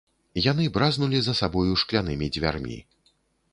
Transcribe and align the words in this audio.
Яны 0.51 0.63
бразнулі 0.77 1.19
за 1.27 1.33
сабою 1.41 1.77
шклянымі 1.83 2.33
дзвярмі. 2.39 2.81